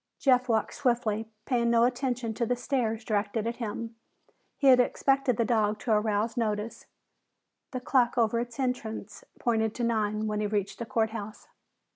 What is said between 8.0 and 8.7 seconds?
over its